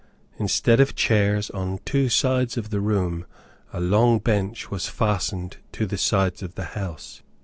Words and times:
Instead 0.39 0.79
of 0.79 0.95
chairs, 0.95 1.51
on 1.51 1.77
two 1.85 2.09
sides 2.09 2.57
of 2.57 2.71
the 2.71 2.79
room 2.81 3.23
a 3.71 3.79
long 3.79 4.17
bench 4.17 4.71
was 4.71 4.87
fastened 4.87 5.57
to 5.71 5.85
the 5.85 5.95
sides 5.95 6.41
of 6.41 6.55
the 6.55 6.63
house. 6.73 7.21